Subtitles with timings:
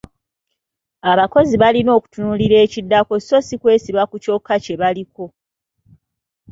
[1.11, 3.13] Abakozi balina okutunuulira ekiddako
[3.47, 5.25] si kwesiba ku kyokka kye baliko.